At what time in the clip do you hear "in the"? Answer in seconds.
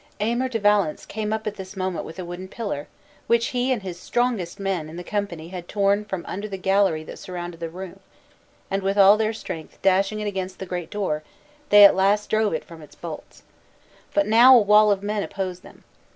4.89-5.03